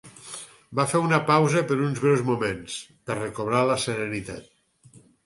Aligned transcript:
Va 0.77 0.85
fer 0.93 1.01
una 1.07 1.19
pausa 1.27 1.61
per 1.71 1.77
uns 1.87 2.01
breus 2.05 2.23
moments 2.29 2.79
per 3.11 3.19
recobrar 3.19 3.61
la 3.73 3.77
serenitat. 3.85 4.49